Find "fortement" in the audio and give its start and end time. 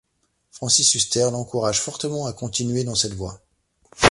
1.79-2.25